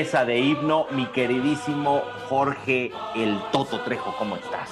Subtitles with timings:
[0.00, 2.00] belleza de himno, mi queridísimo
[2.30, 4.70] Jorge el Toto Trejo, ¿cómo estás?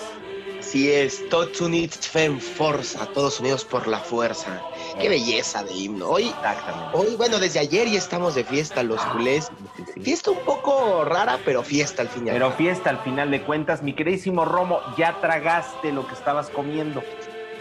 [0.61, 4.63] Sí es, Tots Units Fem Forza, todos unidos por la fuerza.
[4.99, 5.11] Qué Eh.
[5.11, 6.09] belleza de himno.
[6.09, 6.97] Hoy, Exactamente.
[6.97, 9.51] hoy, bueno, desde ayer ya estamos de fiesta, los Ah, culés.
[9.77, 10.01] sí, sí.
[10.01, 13.43] Fiesta un poco rara, pero fiesta al fin y al Pero fiesta al final de
[13.43, 17.03] cuentas, mi queridísimo Romo, ya tragaste lo que estabas comiendo.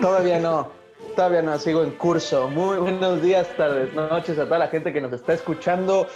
[0.01, 0.69] Todavía no,
[1.17, 2.47] todavía no, sigo en curso.
[2.47, 6.07] Muy buenos días, tardes, noches a toda la gente que nos está escuchando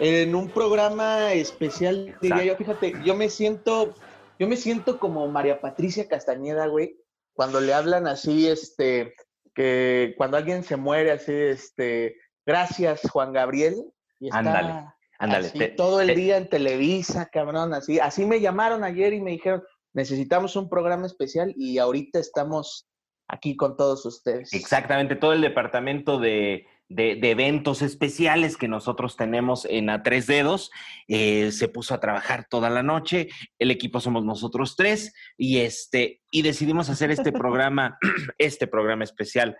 [0.00, 2.56] en un programa especial, diría yo.
[2.56, 3.94] Fíjate, yo me siento,
[4.38, 6.96] yo me siento como María Patricia Castañeda, güey,
[7.34, 9.14] cuando le hablan así, este,
[9.54, 13.84] que cuando alguien se muere, así, este, gracias, Juan Gabriel.
[14.18, 14.86] Y está Ándale,
[15.18, 17.98] Ándale, así te- todo el te- día en Televisa, cabrón, así.
[18.00, 22.88] Así me llamaron ayer y me dijeron, necesitamos un programa especial y ahorita estamos
[23.28, 24.52] aquí con todos ustedes.
[24.52, 30.26] Exactamente, todo el departamento de, de- de eventos especiales que nosotros tenemos en A Tres
[30.26, 30.70] Dedos
[31.08, 33.28] eh, se puso a trabajar toda la noche.
[33.58, 37.96] El equipo somos nosotros tres y este y decidimos hacer este programa,
[38.38, 39.56] este programa especial.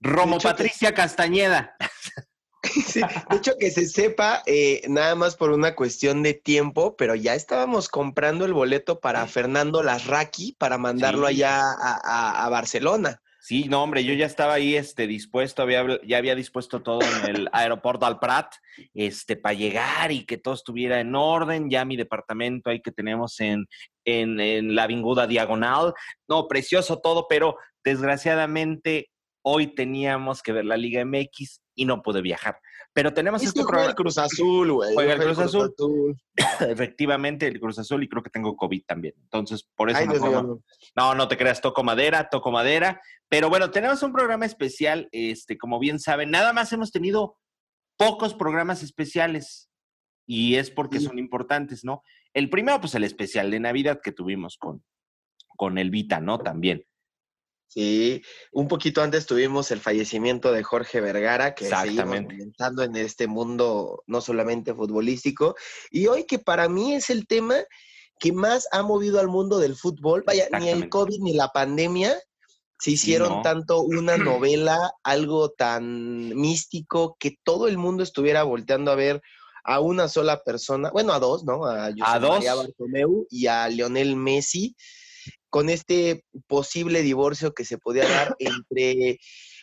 [0.00, 1.74] Romo hecho, Patricia Castañeda.
[2.64, 7.14] Sí, de hecho, que se sepa, eh, nada más por una cuestión de tiempo, pero
[7.14, 11.34] ya estábamos comprando el boleto para Fernando Lasraqui para mandarlo Sí.
[11.34, 13.22] allá a, a- a Barcelona.
[13.48, 17.34] Sí, no, hombre, yo ya estaba ahí este, dispuesto, había, ya había dispuesto todo en
[17.34, 18.52] el aeropuerto al Prat
[18.92, 21.70] este, para llegar y que todo estuviera en orden.
[21.70, 23.64] Ya mi departamento ahí que tenemos en,
[24.04, 25.94] en, en la Avinguda Diagonal.
[26.28, 29.08] No, precioso todo, pero desgraciadamente
[29.50, 32.60] hoy teníamos que ver la Liga MX y no pude viajar.
[32.92, 33.88] Pero tenemos Es este programa.
[33.90, 34.92] el Cruz Azul, güey.
[34.94, 35.74] Juega el Cruz Azul.
[36.60, 39.14] Efectivamente, el Cruz Azul y creo que tengo COVID también.
[39.22, 40.62] Entonces, por eso Ay, no como-
[40.96, 41.14] no.
[41.14, 43.00] no, te creas, toco madera, toco madera.
[43.28, 47.36] Pero bueno, tenemos un programa especial, este, como bien saben, nada más hemos tenido
[47.96, 49.70] pocos programas especiales
[50.26, 51.06] y es porque Sí.
[51.06, 52.02] son importantes, ¿no?
[52.34, 54.84] El primero, pues el especial de Navidad que tuvimos con,
[55.56, 56.38] con el Vita, ¿no?
[56.38, 56.84] También.
[57.68, 63.26] Sí, un poquito antes tuvimos el fallecimiento de Jorge Vergara, que seguimos comentando en este
[63.26, 65.54] mundo no solamente futbolístico.
[65.90, 67.56] Y hoy que para mí es el tema
[68.18, 70.88] que más ha movido al mundo del fútbol, vaya, ni el.
[70.88, 72.18] COVID ni la pandemia
[72.78, 73.42] se hicieron no.
[73.42, 79.20] tanto una novela, algo tan místico, que todo el mundo estuviera volteando a ver
[79.64, 81.66] a una sola persona, bueno, a dos, ¿no?
[81.66, 82.30] A, José dos.
[82.30, 84.76] María Bartomeu y a Lionel Messi,
[85.50, 89.18] con este posible divorcio que se podía dar entre,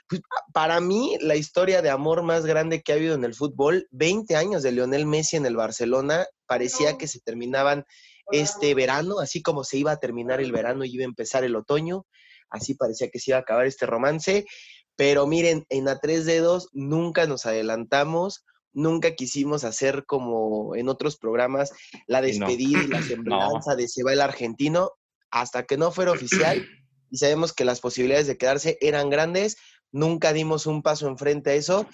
[0.08, 0.22] pues,
[0.54, 4.36] para mí, la historia de amor más grande que ha habido en el fútbol, 20
[4.36, 7.86] años de Lionel Messi en el Barcelona, parecía que se terminaban
[8.32, 11.56] este verano, así como se iba a terminar el verano y iba a empezar el
[11.56, 12.06] otoño,
[12.50, 14.46] así parecía que se iba a acabar este romance,
[14.96, 21.18] pero miren, en A Tres Dedos nunca nos adelantamos, nunca quisimos hacer como en otros
[21.18, 21.72] programas
[22.08, 22.28] la no.
[22.28, 24.92] despedida y la semblanza de se va el argentino,
[25.36, 26.66] hasta que no fuera oficial
[27.12, 29.58] y sabemos que las posibilidades de quedarse eran grandes,
[29.92, 31.88] nunca dimos un paso enfrente a eso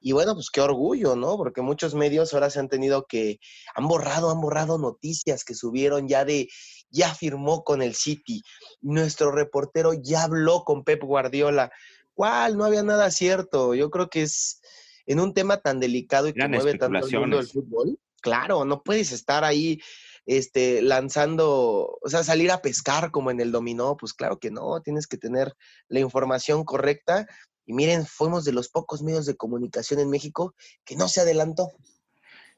[0.00, 1.36] y bueno, pues qué orgullo, ¿no?
[1.36, 3.40] Porque muchos medios ahora se han tenido que,
[3.74, 6.48] han borrado, han borrado noticias que subieron ya de,
[6.88, 8.42] ya firmó con el City,
[8.80, 11.72] nuestro reportero ya habló con Pep Guardiola.
[12.14, 12.56] ¿Cuál?
[12.56, 13.74] No había nada cierto.
[13.74, 14.60] Yo creo que es
[15.06, 17.98] en un tema tan delicado y que mueve tanto el mundo del fútbol.
[18.20, 19.80] Claro, no puedes estar ahí
[20.26, 24.80] este, lanzando, o sea, salir a pescar como en el dominó, pues claro que no,
[24.80, 25.54] tienes que tener
[25.88, 27.26] la información correcta.
[27.66, 31.72] Y miren, fuimos de los pocos medios de comunicación en México que no se adelantó.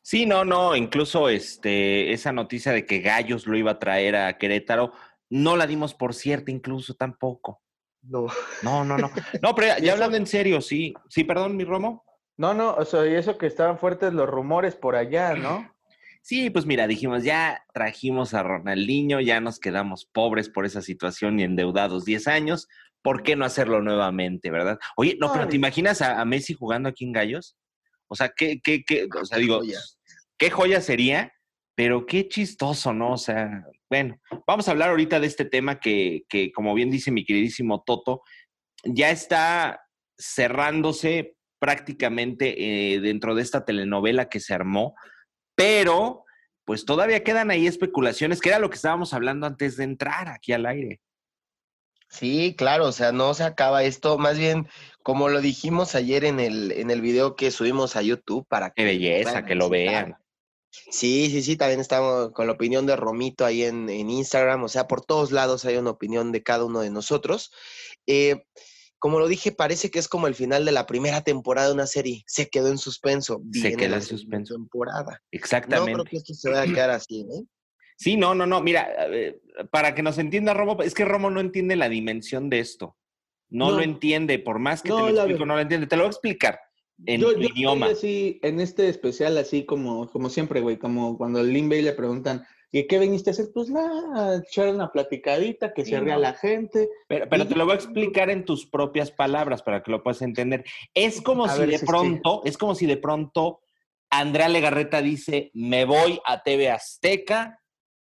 [0.03, 4.39] Sí, no, no, incluso este, esa noticia de que Gallos lo iba a traer a
[4.39, 4.93] Querétaro,
[5.29, 7.61] no la dimos por cierta incluso tampoco.
[8.03, 8.27] No.
[8.63, 9.11] No, no, no.
[9.43, 10.95] No, pero ya, ya hablando en serio, sí.
[11.09, 12.05] Sí, perdón, mi Romo.
[12.37, 15.75] No, no, o sea, y eso que estaban fuertes los rumores por allá, ¿no?
[16.27, 21.39] Sí, pues mira, dijimos, ya trajimos a Ronaldinho, ya nos quedamos pobres por esa situación
[21.39, 22.67] y endeudados 10 años.
[23.01, 24.77] ¿Por qué no hacerlo nuevamente, verdad?
[24.97, 25.47] Oye, no, pero.
[25.47, 27.57] ¿te imaginas a, a Messi jugando aquí en Gallos?
[28.09, 29.61] O sea, qué, qué, qué, o sea, digo,
[30.37, 31.33] qué joya sería,
[31.77, 33.13] pero qué chistoso, ¿no?
[33.13, 37.13] O sea, bueno, vamos a hablar ahorita de este tema que, que como bien dice
[37.13, 38.23] mi queridísimo Toto,
[38.83, 39.81] ya está
[40.19, 44.97] cerrándose prácticamente eh, dentro de esta telenovela que se armó,
[45.57, 46.25] pero
[46.65, 50.53] pues todavía quedan ahí especulaciones, que era lo que estábamos hablando antes de entrar aquí
[50.53, 51.01] al aire.
[52.09, 54.69] Sí, claro, o sea, no se acaba esto, más bien,
[55.03, 58.85] como lo dijimos ayer en el, en el video que subimos a YouTube para Qué
[58.85, 60.17] belleza, que lo vean.
[60.71, 64.69] Sí, sí, sí, también estamos con la opinión de Romito ahí en, en Instagram, o
[64.69, 67.53] sea, por todos lados hay una opinión de cada uno de nosotros.
[68.07, 68.45] Eh,
[68.99, 71.87] como lo dije, parece que es como el final de la primera temporada de una
[71.87, 72.25] serie.
[72.27, 73.43] Se quedó en suspenso.
[73.53, 74.55] se quedó en suspenso.
[74.55, 75.23] Temporada.
[75.31, 75.93] Exactamente.
[75.93, 77.45] No creo que esto se vaya a quedar así, ¿eh?
[77.99, 78.61] Sí, no, no, no.
[78.61, 78.89] Mira,
[79.71, 82.97] para que nos entienda Romo, es que Romo no entiende la dimensión de esto.
[83.49, 85.87] No, lo entiende, por más que te lo explico, no lo entiende.
[85.87, 86.59] Te lo voy a explicar
[87.05, 87.87] en yo, idioma.
[87.87, 92.47] Así, en este especial, así como, como siempre, güey, como cuando al Limbe le preguntan,
[92.79, 93.47] ¿y qué viniste a hacer?
[93.53, 96.89] Pues nada, echar una platicadita, que se ría la gente.
[97.09, 100.23] Pero, pero te lo voy a explicar en tus propias palabras para que lo puedas
[100.23, 100.65] entender.
[100.95, 103.61] Es como si de pronto, es como si de pronto
[104.11, 107.63] Andrea Legarreta dice, me voy a TV Azteca,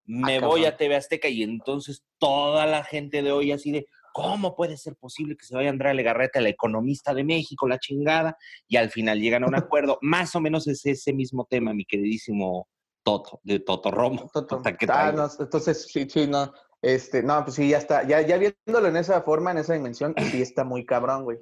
[0.04, 3.86] me voy a TV Azteca, y entonces toda la gente de hoy así de,
[4.16, 8.38] ¿Cómo puede ser posible que se vaya Andrea Legarreta, la economista de México, la chingada?
[8.66, 9.98] Y al final llegan a un acuerdo.
[10.00, 12.66] Más o menos es ese mismo tema, mi queridísimo
[13.06, 14.28] Toto, de Toto Romo.
[14.34, 14.60] Toto.
[14.88, 16.52] Ah, no, entonces, sí, sí, no.
[16.82, 18.02] Este, no, pues sí, ya está.
[18.02, 21.38] Ya, ya viéndolo en esa forma, en esa dimensión, sí está muy cabrón, güey.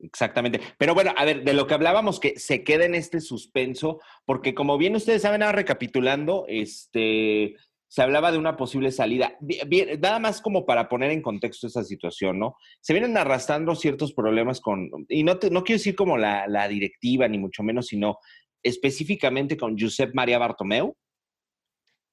[0.00, 0.60] Exactamente.
[0.76, 4.56] Pero bueno, a ver, de lo que hablábamos, que se queda en este suspenso, porque
[4.56, 7.54] como bien ustedes saben, ahora recapitulando, este,
[7.86, 9.36] se hablaba de una posible salida.
[9.40, 12.56] Bien, nada más como para poner en contexto esa situación, ¿no?
[12.80, 17.38] Se vienen arrastrando ciertos problemas con, y no, no quiero decir como la, directiva, ni
[17.38, 18.18] mucho menos, sino
[18.68, 20.94] específicamente con Josep María Bartomeu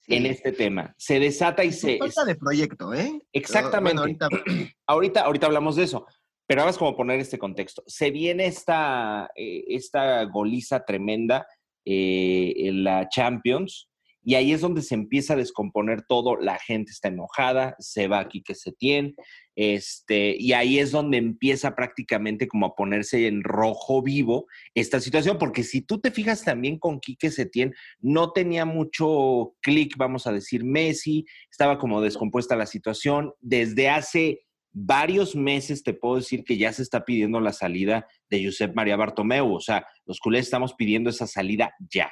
[0.07, 0.93] en este tema.
[0.97, 1.97] Se desata y se...
[1.97, 3.19] Falta de proyecto, ¿eh?
[3.33, 3.99] Exactamente.
[4.87, 5.21] ahorita...
[5.21, 5.45] ahorita...
[5.45, 6.05] hablamos de eso.
[6.47, 7.83] Pero vamos como poner este contexto.
[7.87, 11.47] Se viene esta, eh, esta goliza tremenda
[11.83, 13.89] eh, en la Champions
[14.25, 18.19] y ahí es donde se empieza a descomponer todo, la gente está enojada, se va
[18.19, 19.13] aquí que se tiene,
[19.55, 25.37] este, y ahí es donde empieza prácticamente como a ponerse en rojo vivo esta situación,
[25.37, 30.33] porque si tú te fijas también con Quique Setién, no tenía mucho clic, vamos a
[30.33, 34.41] decir, Messi, estaba como descompuesta la situación, desde hace
[34.73, 38.97] varios meses te puedo decir que ya se está pidiendo la salida de Josep María
[38.97, 42.11] Bartomeu, o sea, los culés estamos pidiendo esa salida ya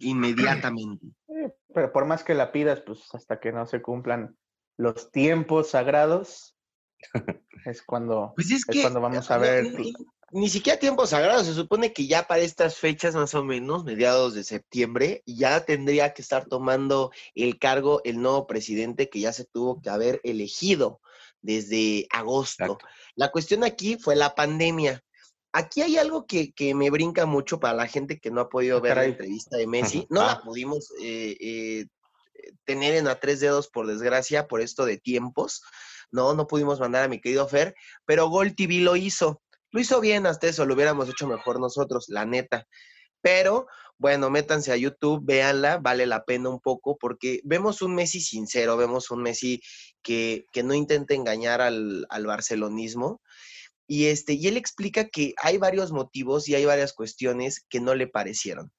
[0.00, 1.06] inmediatamente.
[1.74, 4.36] Pero por más que la pidas, pues hasta que no se cumplan
[4.76, 6.56] los tiempos sagrados,
[7.66, 9.66] es cuando, pues es, cuando vamos a ver.
[10.30, 14.34] Ni, siquiera tiempos sagrados, se supone que ya para estas fechas, más o menos, mediados
[14.34, 19.44] de septiembre, ya tendría que estar tomando el cargo el nuevo presidente que ya se
[19.44, 21.00] tuvo que haber elegido
[21.40, 22.78] desde agosto.
[23.14, 25.04] La cuestión aquí fue la pandemia.
[25.56, 28.80] Aquí hay algo que, me brinca mucho para la gente que no ha podido ah,
[28.80, 30.04] ver la entrevista de Messi.
[30.10, 30.42] No la ah.
[30.44, 31.86] pudimos eh, eh,
[32.64, 35.62] tener en a tres dedos, por desgracia, por esto de tiempos.
[36.10, 39.42] No, no pudimos mandar a mi querido Fer, pero Gol TV lo hizo.
[39.70, 42.66] Lo hizo bien, hasta eso lo hubiéramos hecho mejor nosotros, la neta.
[43.20, 48.20] Pero bueno, métanse a YouTube, véanla, vale la pena un poco porque vemos un Messi
[48.20, 49.62] sincero, vemos un Messi
[50.02, 53.22] que, que no intenta engañar al, al barcelonismo
[53.86, 57.94] y, este, y él explica que hay varios motivos y hay varias cuestiones que no
[57.94, 58.72] le parecieron.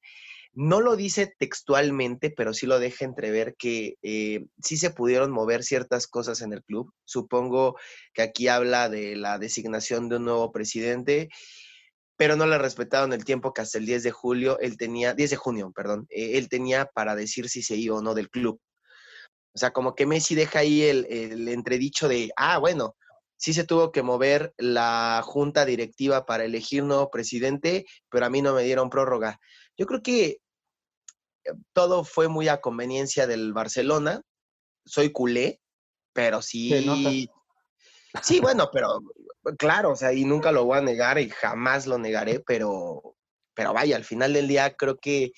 [0.54, 5.64] No lo dice textualmente, pero sí lo deja entrever que eh, sí se pudieron mover
[5.64, 6.94] ciertas cosas en el club.
[7.04, 7.76] Supongo
[8.14, 11.30] que aquí habla de la designación de un nuevo presidente,
[12.16, 15.32] pero no le respetaron el tiempo que hasta el 10 de julio él tenía, 10
[15.32, 18.60] de junio, perdón, eh, él tenía para decir si se iba o no del club.
[19.54, 22.96] O sea, como que Messi deja ahí el, el entredicho de, ah, bueno,
[23.38, 28.42] sí se tuvo que mover la junta directiva para elegir nuevo presidente, pero a mí
[28.42, 29.40] no me dieron prórroga.
[29.78, 30.26] Yo creo que
[31.44, 34.22] eh, todo fue muy a conveniencia del Barcelona.
[34.86, 35.62] Soy culé,
[36.14, 37.30] pero sí.
[38.22, 39.02] Sí, bueno, pero
[39.58, 43.18] claro, o sea, y nunca lo voy a negar y jamás lo negaré, pero,
[43.54, 45.34] pero vaya, al final del día creo que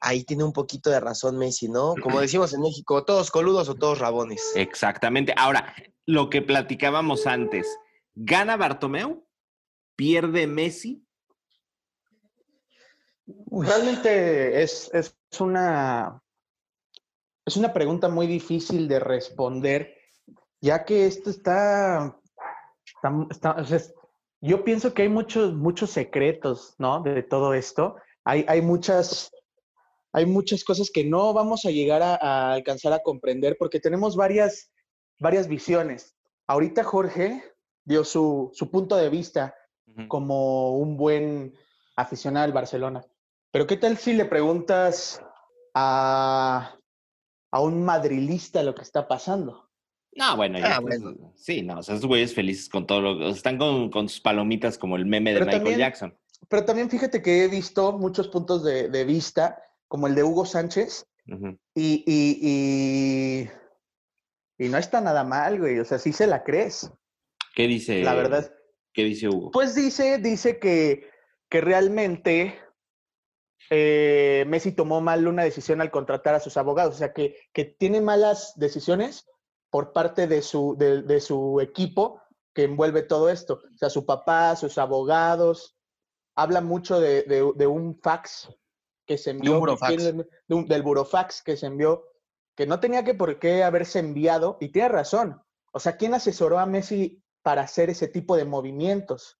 [0.00, 1.94] ahí tiene un poquito de razón Messi, ¿no?
[2.02, 4.42] Como decimos en México, todos coludos o todos rabones.
[4.54, 5.32] Exactamente.
[5.36, 5.74] Ahora,
[6.08, 7.78] lo que platicábamos antes,
[8.14, 9.26] ¿gana Bartomeu?
[9.94, 11.06] ¿Pierde Messi?
[13.50, 14.90] Realmente es,
[15.38, 16.22] una,
[17.44, 19.98] es una pregunta muy difícil de responder,
[20.62, 22.18] ya que esto está,
[24.40, 27.02] yo pienso que hay muchos, muchos secretos, ¿no?
[27.02, 27.96] De todo esto.
[28.24, 29.30] Hay, hay muchas
[30.14, 34.70] hay muchas cosas que no vamos a llegar a, alcanzar a comprender porque tenemos varias,
[35.18, 36.16] varias visiones.
[36.46, 37.42] Ahorita Jorge
[37.84, 39.54] dio su, punto de vista
[40.08, 41.54] como un buen
[41.96, 43.04] aficionado al Barcelona.
[43.50, 45.20] Pero ¿qué tal si le preguntas
[45.74, 46.76] a,
[47.52, 49.68] un madrilista lo que está pasando?
[50.12, 50.82] No, bueno, ya, ah,
[51.36, 54.96] sí, no, o sea, esos güeyes felices con todo lo están con, sus palomitas como
[54.96, 56.18] el meme de Michael Jackson.
[56.48, 60.44] Pero también fíjate que he visto muchos puntos de, de vista como el de Hugo
[60.44, 61.06] Sánchez,
[61.74, 63.50] y, y, y,
[64.58, 65.78] no está nada mal, güey.
[65.78, 66.90] O sea, sí se la crees.
[67.54, 68.02] ¿Qué dice?
[68.02, 68.52] La verdad,
[68.92, 69.50] ¿Qué dice Hugo?
[69.52, 71.08] Pues dice, dice que,
[71.48, 72.58] que realmente
[73.70, 77.64] eh, Messi tomó mal una decisión al contratar a sus abogados, o sea, que, que
[77.64, 79.26] tiene malas decisiones
[79.70, 82.22] por parte de su, de, de su equipo
[82.54, 83.60] que envuelve todo esto.
[83.72, 85.76] O sea, su papá, sus abogados,
[86.34, 88.48] habla mucho de, de, de un fax
[89.06, 89.60] que se envió,
[90.48, 92.04] de un, del burofax que se envió,
[92.58, 95.40] que no tenía que por qué haberse enviado, y tiene razón.
[95.70, 99.38] O sea, ¿quién asesoró a Messi para hacer ese tipo de movimientos?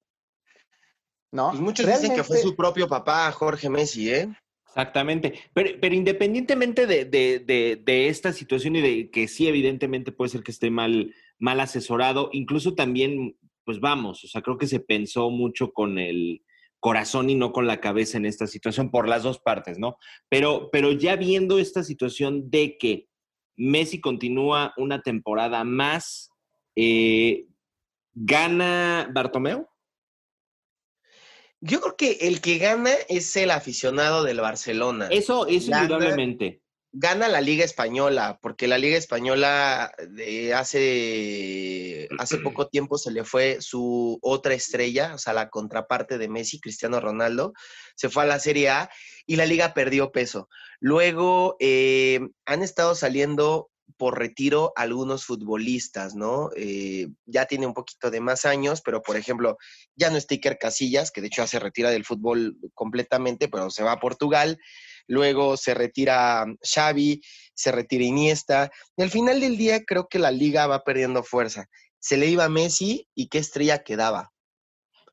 [1.32, 1.48] ¿No?
[1.48, 4.28] Pues muchos dicen que fue su propio papá, Jorge Messi, ¿eh?
[4.68, 5.34] Exactamente.
[5.52, 10.30] Pero, pero independientemente de, de, de, de, esta situación y de que sí, evidentemente puede
[10.30, 14.78] ser que esté mal, mal asesorado, incluso también, pues vamos, o sea, creo que se
[14.78, 16.44] pensó mucho con el
[16.78, 19.98] corazón y no con la cabeza en esta situación, por las dos partes, ¿no?
[20.28, 23.08] Pero, pero ya viendo esta situación de que
[23.59, 26.31] Messi continúa una temporada más,
[26.77, 27.47] eh,
[28.15, 29.69] ¿gana Bartomeu?
[31.61, 35.09] Yo creo que el que gana es el aficionado del Barcelona.
[35.11, 36.62] Eso, eso indudablemente.
[36.92, 43.25] Gana la Liga Española, porque la Liga Española de hace, hace poco tiempo se le
[43.25, 47.52] fue su otra estrella, o sea, la contraparte de Messi, Cristiano Ronaldo,
[47.95, 48.90] se fue a la Serie A
[49.26, 50.49] y la liga perdió peso.
[50.80, 56.50] Luego eh, han estado saliendo por retiro algunos futbolistas, ¿no?
[56.57, 59.59] Eh, ya tiene un poquito de más años, pero por ejemplo,
[59.97, 63.71] ya no está Iker Casillas, que de hecho ya se retira del fútbol completamente, pero
[63.71, 64.59] se va a Portugal.
[65.09, 67.21] Luego se retira Xavi,
[67.55, 68.71] se retira Iniesta.
[68.97, 71.67] Y al final del día creo que la liga va perdiendo fuerza.
[71.99, 74.31] Se le iba a Messi y qué estrella quedaba.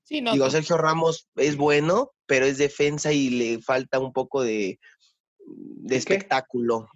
[0.03, 4.43] Sí, no, Digo, Sergio Ramos es bueno, pero es defensa y le falta un poco
[4.43, 4.79] de,
[5.47, 6.87] de espectáculo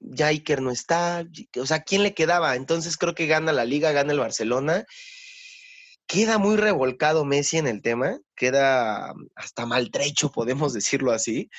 [0.00, 2.56] ya Iker no está, o sea, ¿quién le quedaba?
[2.56, 4.84] Entonces creo que gana la liga, gana el Barcelona.
[6.06, 11.50] Queda muy revolcado Messi en el tema, queda hasta maltrecho, podemos decirlo así,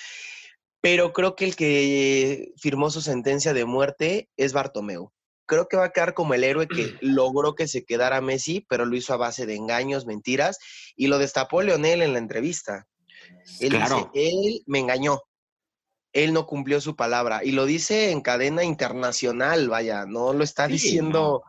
[0.82, 5.12] pero creo que el que firmó su sentencia de muerte es Bartomeu.
[5.46, 8.86] Creo que va a quedar como el héroe que logró que se quedara Messi, pero
[8.86, 10.58] lo hizo a base de engaños, mentiras,
[10.96, 12.88] y lo destapó Leonel en la entrevista.
[13.60, 14.10] Él claro.
[14.14, 15.22] dice, él me engañó,
[16.14, 17.44] él no cumplió su palabra.
[17.44, 21.44] Y lo dice en cadena internacional, vaya, no lo está diciendo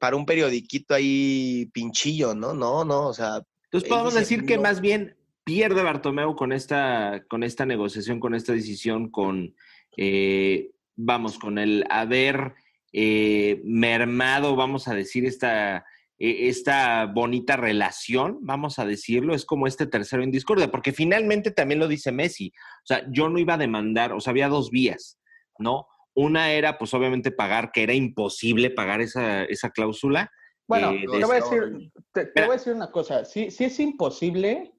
[0.00, 2.52] para un periodiquito ahí pinchillo, ¿no?
[2.52, 3.42] No, no, o sea.
[3.64, 5.15] Entonces podemos decir que más bien
[5.46, 9.54] pierde Bartomeu con esta, con esta negociación, con esta decisión, con,
[9.96, 12.54] eh, vamos, con el haber
[12.92, 15.86] eh, mermado, vamos a decir, esta
[16.18, 21.52] e, esta bonita relación, vamos a decirlo, es como este tercero en discordia, porque finalmente
[21.52, 24.70] también lo dice Messi, o sea, yo no iba a demandar, o sea, había dos
[24.70, 25.20] vías,
[25.60, 25.86] ¿no?
[26.14, 30.32] Una era, pues obviamente, pagar, que era imposible pagar esa, esa cláusula.
[30.66, 33.64] Bueno, eh, te, voy a decir, te, te, voy a decir una cosa, sí, sí
[33.64, 34.72] es imposible,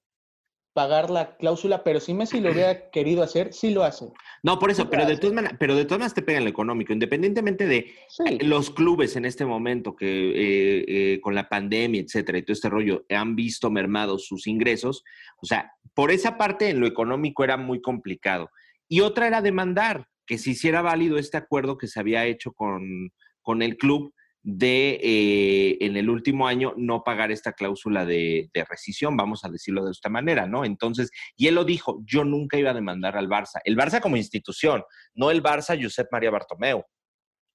[0.78, 4.06] pagar la cláusula, pero si Messi lo hubiera querido hacer, sí lo hace.
[4.44, 6.94] No, por eso, pero de, todas maneras, pero de todas maneras te pegan lo económico,
[6.94, 8.38] independientemente de sí.
[8.42, 12.70] los clubes en este momento que eh, eh, con la pandemia, etcétera, y todo este
[12.70, 15.04] rollo, han visto mermados sus ingresos.
[15.42, 18.52] O sea, por esa parte en lo económico era muy complicado.
[18.88, 23.12] Y otra era demandar que se hiciera válido este acuerdo que se había hecho con,
[23.42, 24.14] con el club
[24.50, 29.50] de eh, en el último año no pagar esta cláusula de, de, rescisión, vamos a
[29.50, 30.64] decirlo de esta manera, ¿no?
[30.64, 34.16] Entonces, y él lo dijo, yo nunca iba a demandar al Barça, el Barça como
[34.16, 36.86] institución, no el Barça Josep María Bartomeu.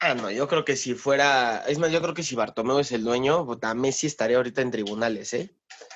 [0.00, 2.92] Ah, no, yo creo que si fuera, es más, yo creo que si Bartomeu es
[2.92, 5.54] el dueño, puta, Messi estaría ahorita en tribunales, ¿eh?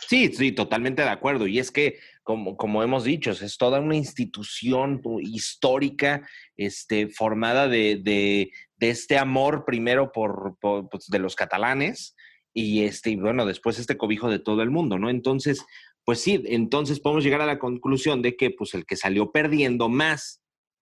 [0.09, 1.49] Sí, sí, totalmente de acuerdo.
[1.49, 6.27] Y es que, como, como hemos dicho, es toda una institución histórica
[6.57, 12.15] este, formada de, de, de este amor primero por, pues, de los catalanes
[12.53, 15.11] y este, bueno, después este cobijo de todo el mundo, ¿no?
[15.11, 15.65] Entonces,
[16.05, 19.89] pues sí, entonces podemos llegar a la conclusión de que pues el que salió perdiendo
[19.89, 20.41] más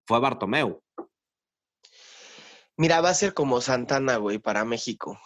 [0.07, 0.83] fue Bartomeu.
[2.77, 5.21] Mira, va a ser como Santana, güey, para México.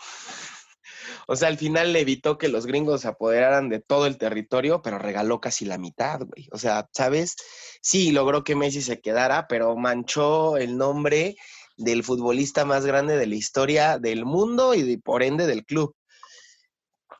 [1.29, 4.83] O sea, al final le evitó que los gringos se apoderaran de todo el territorio,
[4.83, 6.49] pero regaló casi la mitad, güey.
[6.53, 7.35] O sea, ¿sabes?
[7.81, 11.37] Sí, logró que Messi se quedara, pero manchó el nombre
[11.77, 15.95] del futbolista más grande de la historia del mundo y de, por ende del club.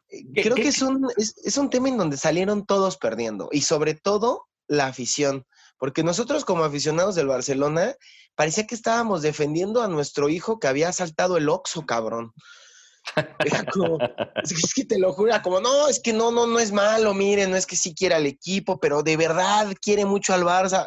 [0.09, 3.63] Eh, creo que es un, es, es un tema en donde salieron todos perdiendo y
[3.63, 5.47] sobre todo la afición,
[5.79, 7.95] porque nosotros como aficionados del Barcelona
[8.35, 12.33] parecía que estábamos defendiendo a nuestro hijo que había saltado el Oxo, cabrón.
[13.45, 13.99] Era como,
[14.43, 17.51] es que te lo juro, como, no, es que no, no, no es malo, miren,
[17.51, 20.87] no es que sí quiera al equipo, pero de verdad quiere mucho al Barça.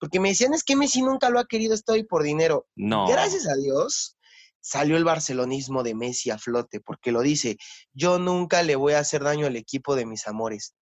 [0.00, 2.66] Porque me decían, es que Messi nunca lo ha querido, estoy por dinero.
[2.74, 3.06] No.
[3.06, 4.16] Gracias a Dios,
[4.60, 7.58] salió el barcelonismo de Messi a flote, porque lo dice,
[7.92, 10.74] yo nunca le voy a hacer daño al equipo de mis amores.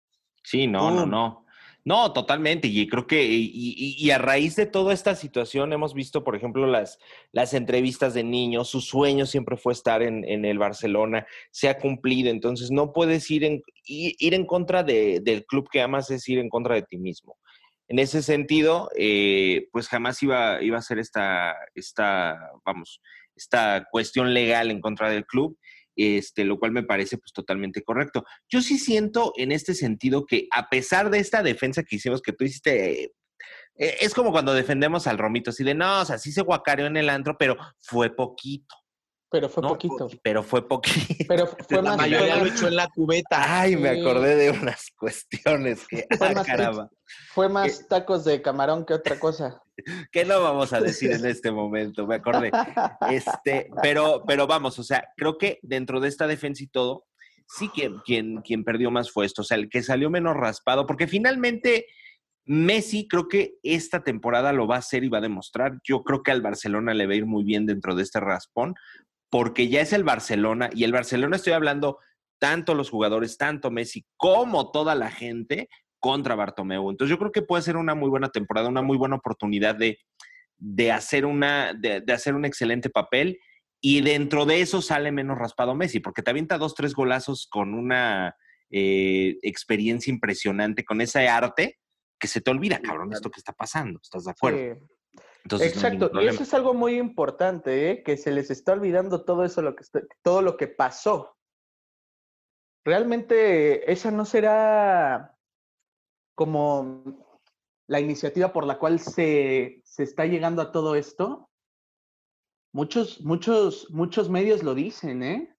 [0.45, 1.45] Sí, no, no, no.
[1.85, 2.69] No, totalmente.
[2.69, 6.99] Y creo que, y, a raíz de toda esta situación, hemos visto, por ejemplo, las,
[7.33, 8.69] las entrevistas de niños.
[8.69, 11.27] Su sueño siempre fue estar en, el Barcelona.
[11.51, 12.31] Se ha cumplido.
[12.31, 16.51] Entonces, no puedes ir en, ir en contra del club que amas, es ir en
[16.51, 17.39] contra de ti mismo.
[17.88, 23.00] En ese sentido, eh, pues jamás iba, iba a ser esta, esta, vamos,
[23.35, 25.59] esta cuestión legal en contra del club
[25.99, 28.25] este, lo cual me parece pues totalmente correcto.
[28.49, 32.33] Yo sí siento en este sentido que a pesar de esta defensa que hicimos, que
[32.33, 33.11] tú hiciste, eh,
[33.75, 36.97] es como cuando defendemos al Romito, así de, no, o sea, sí se guacareó en
[36.97, 38.76] el antro, pero fue poquito.
[39.31, 40.09] Pero fue poquito.
[40.23, 41.25] Pero fue poquito.
[41.29, 41.97] Pero fue más.
[41.97, 43.61] La mayoría lo echó en la cubeta.
[43.61, 46.07] Ay, me acordé de unas cuestiones que.
[46.17, 46.91] Fue, ah, más, caramba.
[47.35, 49.63] fue más tacos de camarón que otra cosa.
[50.13, 52.07] ¿Qué no vamos a decir en este momento?
[52.07, 52.51] Me acordé.
[53.11, 57.05] Este, pero, pero vamos, o sea, creo que dentro de esta defensa y todo,
[57.47, 59.43] sí quien, quien, quien perdió más fue esto.
[59.43, 61.87] O sea, el que salió menos raspado, porque finalmente.
[62.51, 65.81] Messi creo que esta temporada lo va a hacer y va a demostrar.
[65.85, 68.75] Yo creo que al Barcelona le va a ir muy bien dentro de este raspón,
[69.31, 71.99] porque ya es el Barcelona y el Barcelona estoy hablando
[72.39, 75.69] tanto los jugadores, tanto Messi como toda la gente
[75.99, 76.91] contra Bartomeu.
[76.91, 79.99] Entonces yo creo que puede ser una muy buena temporada, una muy buena oportunidad de,
[80.57, 83.41] de hacer, una, de, hacer un excelente papel
[83.81, 87.75] y dentro de eso sale menos raspado Messi, porque te avienta dos, tres golazos con
[87.75, 88.37] una
[88.71, 91.79] eh, experiencia impresionante, con ese arte
[92.19, 94.01] que se te olvida, cabrón, esto que está pasando.
[94.03, 94.89] ¿Estás de acuerdo?
[95.57, 98.02] Exacto, y eso es algo muy importante, ¿eh?
[98.02, 99.85] que se les está olvidando todo eso, lo que
[100.23, 101.37] todo lo que pasó.
[102.85, 105.37] Realmente esa no será
[106.35, 107.05] como
[107.88, 111.50] la iniciativa por la cual se, se está llegando a todo esto.
[112.73, 115.57] Muchos, muchos, muchos medios lo dicen, ¿eh?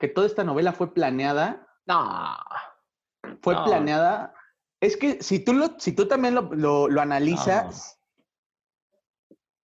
[0.00, 1.68] Que toda esta novela fue planeada.
[1.86, 2.38] No.
[3.42, 4.32] Fue planeada.
[4.80, 7.97] Es que si tú, lo, si tú también lo, lo analizas,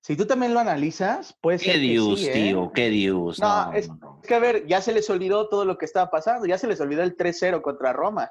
[0.05, 1.63] si tú también lo analizas, pues.
[1.63, 2.33] ¿Qué dios, ¿eh?
[2.35, 2.71] tío?
[2.75, 3.41] ¿Qué dios?
[3.41, 3.89] No, es,
[4.23, 6.79] que a ver, ya se les olvidó todo lo que estaba pasando, ya se les
[6.83, 8.31] olvidó el 3-0 contra Roma,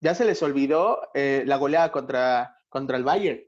[0.00, 3.40] ya se les olvidó eh, la goleada contra, contra el Bayern.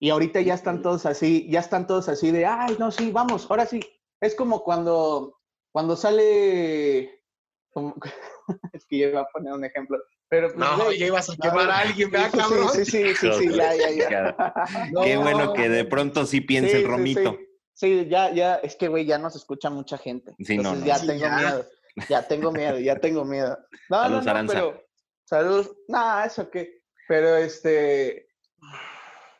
[0.00, 3.48] Y ahorita ya están todos así, ya están todos así de, ay, no, sí, vamos,
[3.48, 3.78] ahora sí.
[4.20, 5.38] Es como cuando,
[5.70, 7.22] cuando sale,
[8.72, 9.98] es que yo iba a poner un ejemplo,
[10.28, 12.70] pero pues, no, ya ibas a quemar a alguien, ¿verdad, cabrón?
[12.72, 14.36] Sí, sí, sí, sí, ya, ya, ya.
[15.04, 17.38] Qué bueno que de pronto sí piense el romito.
[17.74, 20.34] Sí, ya, ya, es que, güey, ya nos escucha mucha gente.
[20.40, 20.84] Sí, no, no.
[20.84, 21.66] ya tengo miedo.
[22.08, 23.58] Ya tengo miedo, ya tengo miedo.
[23.88, 24.82] No, no, no, pero.
[25.24, 25.66] Salud.
[25.88, 26.82] No, eso qué.
[27.08, 28.28] Pero este.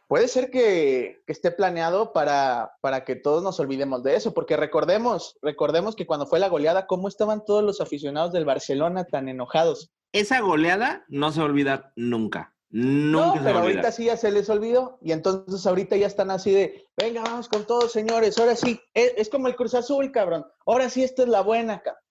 [0.08, 4.56] Puede ser que, que esté planeado para, para, que todos nos olvidemos de eso, porque
[4.56, 9.28] recordemos, recordemos que cuando fue la goleada, ¿cómo estaban todos los aficionados del Barcelona tan
[9.28, 9.90] enojados?
[10.12, 12.52] esa goleada no se va a olvidar nunca.
[12.68, 16.50] Nunca no, pero ahorita sí ya se les olvidó y entonces ahorita ya están así
[16.50, 20.90] de, venga, vamos con todos, señores, ahora sí, es, como el Cruz Azul, cabrón, ahora
[20.90, 22.02] sí esta es la buena, cabrón.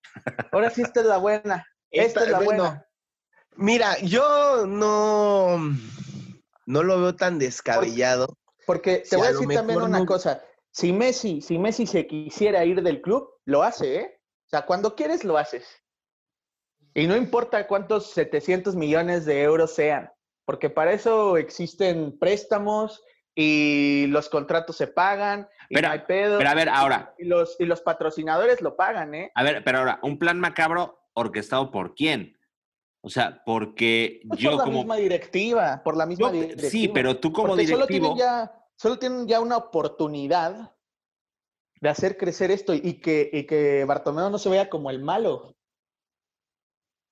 [0.51, 2.87] ahora sí esta es la buena, esta, es la buena.
[3.57, 5.59] Mira, yo no,
[6.65, 8.37] no lo veo tan descabellado.
[8.65, 12.81] Porque, te voy a decir también una cosa, si Messi, si Messi se quisiera ir
[12.81, 14.21] del club, lo hace, ¿eh?
[14.47, 15.65] O sea, cuando quieres, lo haces.
[16.93, 20.11] Y no importa cuántos 700 millones de euros sean,
[20.45, 23.03] porque para eso existen préstamos
[23.35, 26.37] y los contratos se pagan y pero, no hay pedo.
[26.37, 27.13] Pero a ver, ahora.
[27.17, 29.31] Y los, y los patrocinadores lo pagan, ¿eh?
[29.35, 32.37] A ver, pero ahora, un plan macabro orquestado por quién?
[33.05, 34.71] O sea, porque yo por como...
[34.71, 36.69] la misma directiva, por la misma directiva.
[36.71, 37.77] Sí, pero tú como directivo...
[37.77, 40.75] Solo tienen, ya, solo tienen ya una oportunidad
[41.81, 45.55] de hacer crecer esto y que, y que Bartomeu no se vea como el malo.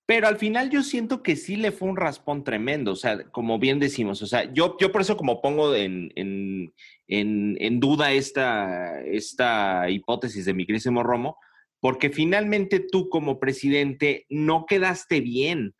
[0.04, 3.60] Pero al final yo siento que sí le fue un raspón tremendo, o sea, como
[3.60, 6.74] bien decimos, o sea, yo, yo por eso como pongo en, en,
[7.06, 11.38] en, duda esta, esta hipótesis de mi querísimo Romo,
[11.78, 15.72] porque finalmente tú como presidente no quedaste bien,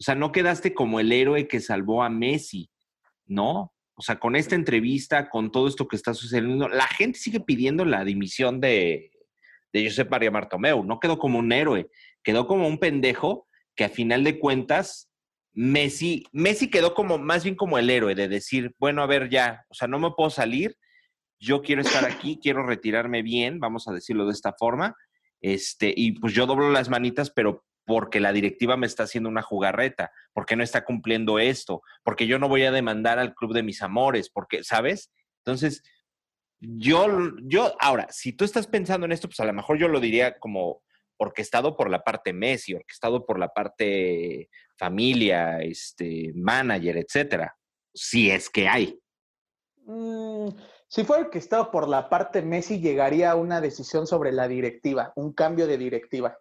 [0.00, 2.70] o sea, no quedaste como el héroe que salvó a Messi,
[3.26, 3.74] ¿no?
[3.94, 7.84] O sea, con esta entrevista, con todo esto que está sucediendo, la gente sigue pidiendo
[7.84, 9.10] la dimisión de,
[9.74, 11.90] de Josep María Martomeu, no quedó como un héroe,
[12.22, 15.10] quedó como un pendejo que a final de cuentas,
[15.52, 19.66] Messi, Messi quedó como más bien como el héroe de decir, bueno, a ver ya,
[19.68, 20.78] o sea, no me puedo salir,
[21.38, 24.94] yo quiero estar aquí, quiero retirarme bien, vamos a decirlo de esta forma,
[25.42, 29.42] este, y pues yo doblo las manitas, pero porque la directiva me está haciendo una
[29.42, 33.62] jugarreta, porque no está cumpliendo esto, porque yo no voy a demandar al club de
[33.62, 35.10] mis amores, porque, ¿sabes?
[35.44, 35.82] Entonces,
[36.62, 37.06] Yo,
[37.44, 40.38] yo, ahora, si tú estás pensando en esto, pues a lo mejor yo lo diría
[40.38, 40.82] como
[41.16, 47.56] orquestado por la parte Messi, orquestado por la parte familia, este, manager, etcétera.
[47.94, 49.00] Si es que hay.
[49.86, 50.48] Mm,
[50.86, 55.32] si fuera orquestado por la parte Messi, llegaría a una decisión sobre la directiva, un
[55.32, 56.36] cambio de directiva.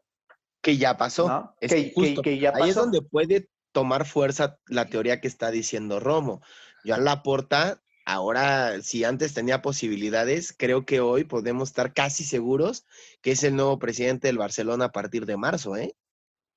[0.62, 1.28] Que ya pasó.
[1.28, 1.56] ¿no?
[1.62, 2.22] Es Que- justo.
[2.22, 6.42] que- que ya Ahí es donde puede tomar fuerza la teoría que está diciendo Romo.
[6.86, 12.86] Joan Laporta, ahora, si antes tenía posibilidades, creo que hoy podemos estar casi seguros
[13.22, 15.96] que es el nuevo presidente del Barcelona a partir de marzo, ¿eh?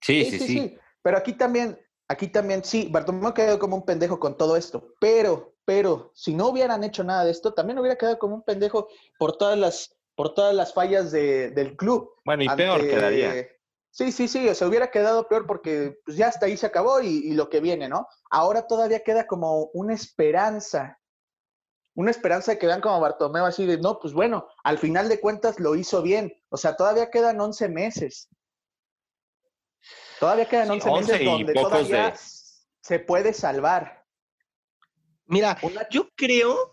[0.00, 0.76] Sí, sí, sí.
[1.02, 4.94] Pero aquí también, aquí también, sí, Bartomeu quedó como un pendejo con todo esto.
[5.00, 8.88] Pero, pero, si no hubieran hecho nada de esto, también hubiera quedado como un pendejo
[9.18, 12.10] por todas las, por todas las fallas de- del club.
[12.24, 13.46] Bueno, y peor quedaría.
[13.94, 17.02] Sí, sí, sí, o sea, hubiera quedado peor porque pues, ya hasta ahí se acabó
[17.02, 18.08] y, y lo que viene, ¿no?
[18.30, 20.98] Ahora todavía queda como una esperanza,
[21.94, 25.20] una esperanza de que vean como Bartomeu así de, no, pues bueno, al final de
[25.20, 28.30] cuentas lo hizo bien, o sea, todavía quedan 11 meses.
[30.18, 32.18] Todavía quedan Sí, 11 11 meses donde todavía de-
[32.80, 34.06] se puede salvar.
[35.26, 36.72] Mira, Una- yo creo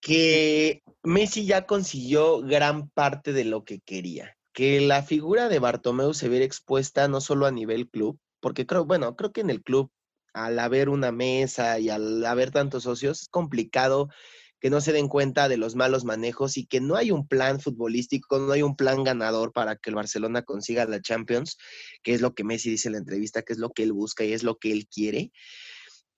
[0.00, 4.35] que Messi ya consiguió gran parte de lo que quería.
[4.56, 8.86] Que la figura de Bartomeu se viera expuesta no solo a nivel club, porque creo,
[8.86, 9.90] bueno, creo que en el club,
[10.32, 14.08] al haber una mesa y al haber tantos socios, es complicado
[14.58, 17.60] que no se den cuenta de los malos manejos y que no hay un plan
[17.60, 21.58] futbolístico, no hay un plan ganador para que el Barcelona consiga la Champions,
[22.02, 24.24] que es lo que Messi dice en la entrevista, que es lo que él busca
[24.24, 25.32] y es lo que él quiere.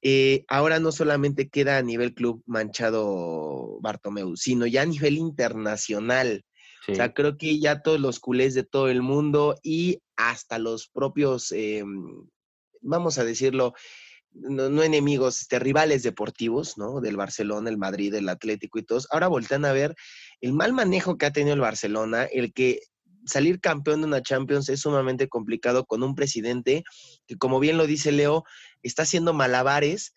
[0.00, 6.44] Eh, ahora no solamente queda a nivel club manchado Bartomeu, sino ya a nivel internacional.
[6.88, 6.92] Sí.
[6.92, 10.88] O sea, creo que ya todos los culés de todo el mundo y hasta los
[10.88, 11.84] propios, eh,
[12.80, 13.74] vamos a decirlo,
[14.32, 17.00] no, no enemigos, este, rivales deportivos, ¿no?
[17.00, 19.94] Del Barcelona, el Madrid, el Atlético y todos, ahora voltean a ver
[20.40, 22.80] el mal manejo que ha tenido el Barcelona, el que
[23.26, 26.84] salir campeón de una Champions es sumamente complicado con un presidente
[27.26, 28.44] que, como bien lo dice Leo,
[28.82, 30.12] está haciendo malabares,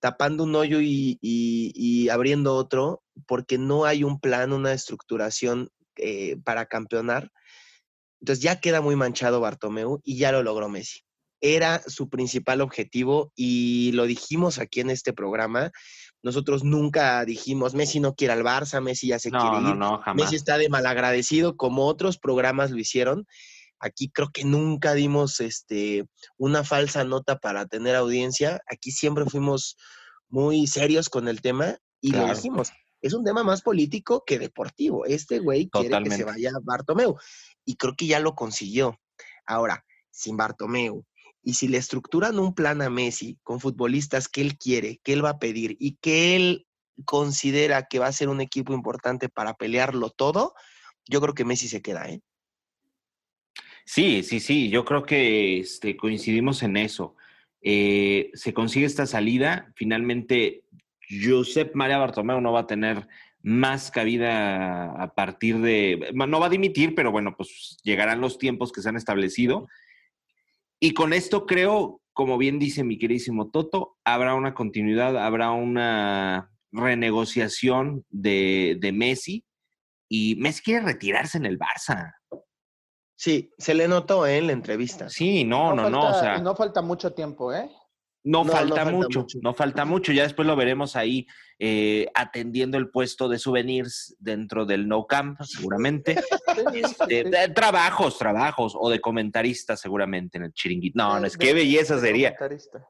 [0.00, 5.70] tapando un hoyo y, y- y abriendo otro, porque no hay un plan, una estructuración
[5.98, 7.30] eh, para campeonar.
[8.20, 11.00] Entonces ya queda muy manchado Bartomeu y ya lo logró Messi.
[11.40, 15.70] Era su principal objetivo y lo dijimos aquí en este programa.
[16.22, 19.76] Nosotros nunca dijimos, Messi no quiere al Barça, Messi ya se No, quiere no, ir.
[19.76, 20.24] no, jamás.
[20.24, 23.26] Messi está de malagradecido, como otros programas lo hicieron.
[23.78, 26.06] Aquí creo que nunca dimos este,
[26.38, 28.62] una falsa nota para tener audiencia.
[28.66, 29.76] Aquí siempre fuimos
[30.28, 32.72] muy serios con el tema y lo dijimos.
[33.06, 35.06] Es un tema más político que deportivo.
[35.06, 37.16] Este güey quiere que se vaya Bartomeu
[37.64, 38.98] y creo que ya lo consiguió.
[39.46, 41.04] Ahora, sin Bartomeu
[41.46, 45.24] y si le estructuran un plan a Messi con futbolistas que él quiere, que él
[45.24, 46.66] va a pedir y que él
[47.04, 50.54] considera que va a ser un equipo importante para pelearlo todo,
[51.04, 52.20] yo creo que Messi se queda, ¿eh?
[53.84, 57.14] Sí, sí, sí, yo creo que este, coincidimos en eso.
[57.62, 60.64] Eh, se consigue esta salida, finalmente
[61.08, 63.06] Josep María Bartomeu no va a tener
[63.42, 68.72] más cabida a partir de, no va a dimitir, pero bueno, pues llegarán los tiempos
[68.72, 69.68] que se han establecido.
[70.80, 76.50] Y con esto creo, como bien dice mi queridísimo Toto, habrá una continuidad, habrá una
[76.72, 79.44] renegociación de, de Messi
[80.08, 82.14] y Messi quiere retirarse en el Barça.
[83.16, 84.38] Sí, se le notó ¿eh?
[84.38, 85.08] en la entrevista.
[85.08, 87.70] Sí, no, no, no, falta, o sea, y no falta mucho tiempo, ¿eh?
[88.26, 89.38] No, no, no falta, falta mucho, mucho.
[89.42, 90.12] no falta mucho.
[90.12, 91.26] Ya después lo veremos ahí
[91.58, 96.16] eh, atendiendo el puesto de souvenirs dentro del No Camp, seguramente.
[96.74, 100.98] Este, de trabajos, trabajos, o de comentarista, seguramente en el chiringuito.
[100.98, 102.34] No, no, es qué belleza sería.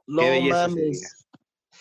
[0.07, 1.01] No Qué belleza mames.
[1.01, 1.09] sería.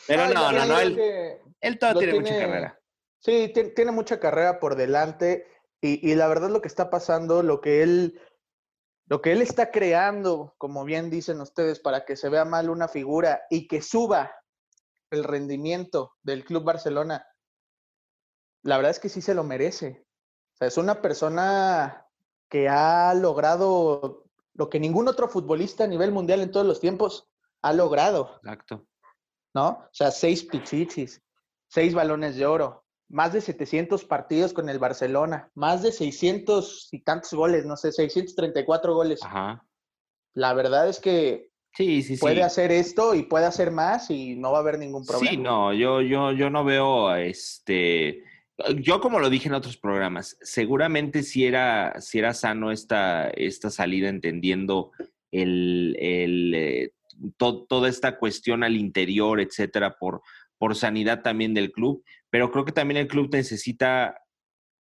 [0.08, 2.80] Pero Ay, no, no, no, él, que- él todo lo tiene, mucha tiene- carrera.
[3.20, 5.46] Sí, ti- tiene mucha carrera por delante
[5.82, 8.20] y, y la verdad lo que está pasando, lo que él,
[9.08, 12.88] lo que él está creando, como bien dicen ustedes, para que se vea mal una
[12.88, 14.32] figura y que suba
[15.12, 17.28] el rendimiento del Club Barcelona,
[18.63, 20.08] la verdad es que sí se lo merece.
[20.56, 22.08] O sea, es una persona
[22.50, 27.30] que ha logrado lo que ningún otro futbolista a nivel mundial en todos los tiempos
[27.62, 28.38] ha logrado.
[28.38, 28.88] Exacto.
[29.56, 29.70] ¿no?
[29.70, 31.24] O sea, seis pichichis,
[31.68, 37.02] seis balones de oro, más de 700 partidos con el Barcelona, más de 600 y
[37.02, 39.22] tantos goles, no sé, 634 goles.
[39.24, 39.65] Ajá.
[40.34, 42.22] La verdad es que Sí, sí, sí.
[42.22, 45.30] puede hacer esto y puede hacer más y no va a haber ningún problema.
[45.32, 48.24] Sí, no, yo, yo, yo no veo este.
[48.82, 53.70] Yo, como lo dije en otros programas, seguramente si era, si era sano esta, esta
[53.70, 54.91] salida, entendiendo
[55.32, 56.94] el, el, eh,
[57.36, 60.22] to- toda esta cuestión al interior, etcétera, por,
[60.58, 62.04] por sanidad también del club.
[62.36, 64.13] Pero creo que también el club necesita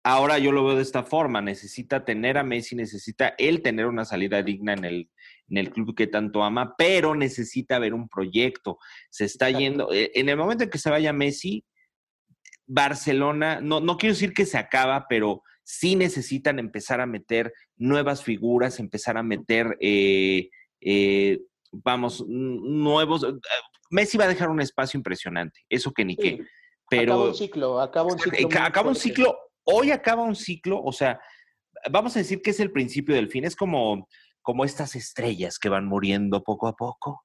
[0.02, 4.04] Ahora yo lo veo de esta forma, necesita tener a Messi, necesita él tener una
[4.04, 5.10] salida digna en el,
[5.48, 8.78] en el club que tanto ama, pero necesita ver un proyecto.
[9.08, 11.64] Se está yendo, eh, en el momento en que se vaya Messi,
[12.66, 18.24] Barcelona, no, no quiero decir que se acaba, pero sí necesitan empezar a meter nuevas
[18.24, 21.38] figuras, empezar a meter, eh, eh,
[21.70, 23.24] vamos, nuevos.
[23.90, 26.44] Messi va a dejar un espacio impresionante, eso que ni qué.
[26.88, 28.60] Pero, acaba un ciclo, acaba un ciclo.
[28.60, 31.20] Acaba un ciclo, hoy acaba un ciclo, o sea,
[31.90, 34.08] vamos a decir que es el principio del fin, es como,
[34.42, 37.24] como estas estrellas que van muriendo poco a poco.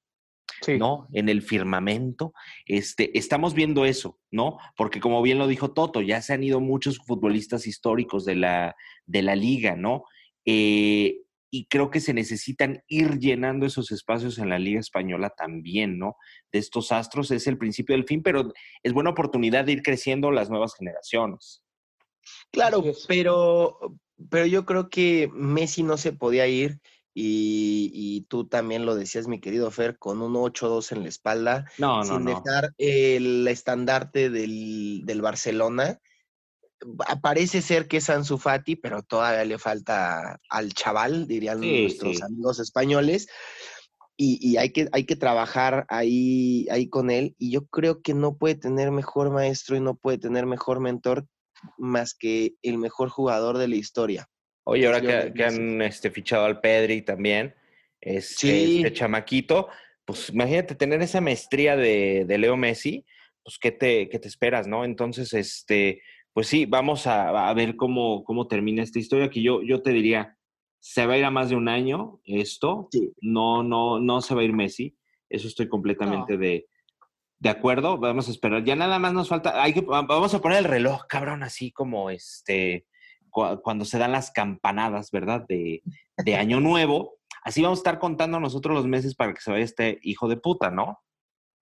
[0.67, 1.07] ¿no?
[1.13, 2.33] En el firmamento.
[2.65, 4.57] Este, estamos viendo eso, ¿no?
[4.75, 8.75] Porque como bien lo dijo Toto, ya se han ido muchos futbolistas históricos de la,
[9.05, 10.03] de la liga, ¿no?
[10.45, 15.97] Eh, y creo que se necesitan ir llenando esos espacios en la Liga Española también,
[15.97, 16.15] ¿no?
[16.51, 18.51] De estos astros es el principio del fin, pero
[18.83, 21.63] es buena oportunidad de ir creciendo las nuevas generaciones.
[22.51, 23.79] Claro, pero,
[24.29, 26.79] pero yo creo que Messi no se podía ir
[27.21, 31.65] y, tú también lo decías, mi querido Fer, con un 8-2 en la espalda,
[32.03, 35.99] sin dejar el estandarte del, Barcelona.
[37.21, 42.59] Parece ser que es Ansu Fati, pero todavía le falta al chaval, dirían nuestros amigos
[42.59, 43.27] españoles.
[44.21, 47.35] Y, hay, que, hay que trabajar ahí, ahí con él.
[47.37, 51.25] Y yo creo que no puede tener mejor maestro y no puede tener mejor mentor
[51.77, 54.27] más que el mejor jugador de la historia.
[54.63, 57.55] Oye, ahora que, han este, fichado al Pedri también,
[57.99, 59.67] este, este, chamaquito,
[60.05, 63.05] pues imagínate tener esa maestría de, Leo Messi,
[63.43, 64.85] pues ¿qué te, te esperas, no?
[64.85, 66.01] Entonces, este,
[66.33, 70.37] pues sí, vamos a, ver cómo, cómo termina esta historia, que yo, yo te diría,
[70.79, 72.89] se va a ir a más de un año esto,
[73.21, 74.97] no, no, no se va a ir Messi,
[75.29, 76.67] eso estoy completamente de,
[77.39, 80.59] de acuerdo, vamos a esperar, ya nada más nos falta, hay que, vamos a poner
[80.59, 82.85] el reloj, cabrón, así como este
[83.29, 85.45] cuando se dan las campanadas, ¿verdad?
[85.47, 85.83] De,
[86.17, 87.17] de Año Nuevo.
[87.43, 90.37] Así vamos a estar contando nosotros los meses para que se vaya este hijo de
[90.37, 90.99] puta, ¿no?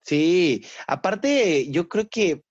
[0.02, 2.42] Sí, aparte yo creo que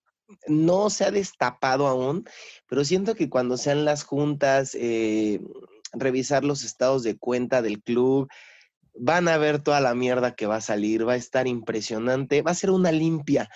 [0.46, 2.24] no se ha destapado aún,
[2.68, 5.40] pero siento que cuando sean las juntas, eh,
[5.92, 8.28] revisar los estados de cuenta del club,
[8.94, 12.52] van a ver toda la mierda que va a salir, va a estar impresionante, va
[12.52, 13.48] a ser una limpia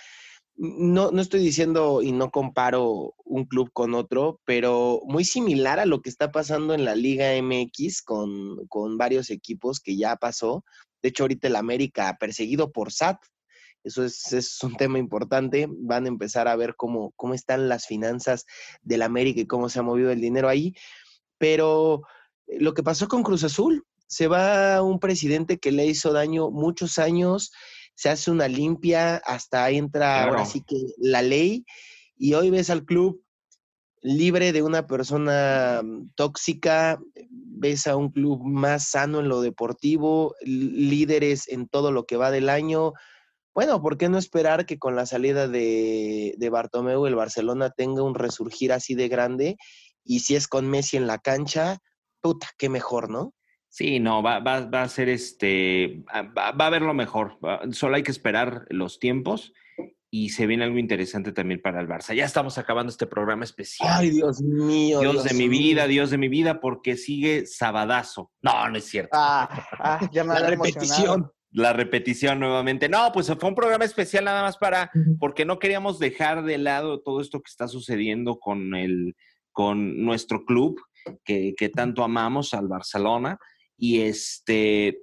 [0.61, 5.87] no, no estoy diciendo y no comparo un club con otro, pero muy similar a
[5.87, 10.63] lo que está pasando en la Liga MX con, con varios equipos que ya pasó.
[11.01, 13.17] De hecho, ahorita el América perseguido por SAT,
[13.83, 15.67] eso es, es, un tema importante.
[15.69, 18.45] Van a empezar a ver cómo, cómo están las finanzas
[18.81, 20.73] del América y cómo se ha movido el dinero ahí.
[21.37, 22.01] Pero
[22.47, 26.51] eh, lo que pasó con Cruz Azul, se va un presidente que le hizo daño
[26.51, 27.51] muchos años,
[27.95, 31.65] se hace una limpia, hasta entra ahora sí que la ley,
[32.17, 33.23] y hoy ves al club
[34.01, 40.35] libre de una persona mm, tóxica, ves a un club más sano en lo deportivo,
[40.41, 42.93] líderes en todo lo que va del año.
[43.53, 48.03] Bueno, ¿por qué no esperar que con la salida de, de Bartomeu el Barcelona tenga
[48.03, 49.57] un resurgir así de grande?
[50.03, 51.79] Y si es con Messi en la cancha,
[52.21, 53.33] puta, qué mejor, ¿no?
[53.67, 57.39] Sí, no, va, va, va a ser este, va, a haber lo mejor.
[57.71, 59.53] solo hay que esperar los tiempos
[60.09, 62.13] y se viene algo interesante también para el Barça.
[62.13, 63.89] Ya estamos acabando este programa especial.
[63.89, 64.99] Ay, Dios mío.
[64.99, 68.29] Dios, de mi vida, Dios de mi vida, porque sigue Sabadazo.
[68.41, 69.11] No, no es cierto.
[69.13, 69.47] Ah,
[69.79, 71.31] ah ya me La repetición.
[71.51, 72.87] La repetición nuevamente.
[72.87, 77.01] No, pues fue un programa especial nada más para, porque no queríamos dejar de lado
[77.01, 79.15] todo esto que está sucediendo con el,
[79.51, 80.81] con nuestro club,
[81.25, 83.37] que, que tanto amamos al Barcelona.
[83.77, 85.01] Y este,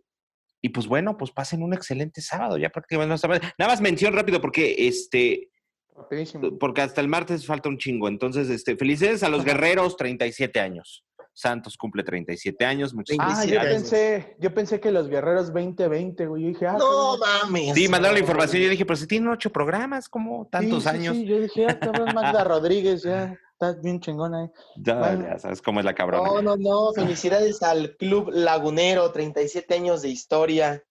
[0.61, 2.59] y pues bueno, pues pasen un excelente sábado.
[2.59, 5.51] Ya prácticamente no Nada más mención rápido porque este.
[6.61, 8.09] Porque hasta el martes falta un chingo.
[8.09, 11.05] Entonces, este, felicidades a los guerreros, 37 años.
[11.39, 12.93] Santos cumple 37 años.
[13.21, 16.43] ah, yo pensé, yo pensé que los guerreros 2020, güey.
[16.43, 17.77] Yo dije, ah, no mames.
[17.77, 18.61] Sí, mandaron la información.
[18.61, 21.15] Yo dije, pero si tienen ocho programas, como tantos años.
[21.15, 23.39] Sí, yo dije, ah, cabrón, Magda Rodríguez ya.
[23.53, 24.49] Estás bien chingona ahí.
[24.77, 26.29] Ya, sabes cómo es la cabrona.
[26.29, 26.93] No, no, no.
[26.93, 30.85] Felicidades al Club Lagunero, 37 años de historia.